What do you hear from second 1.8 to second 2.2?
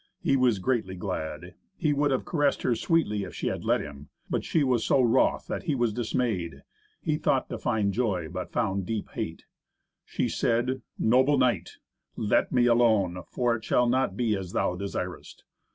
would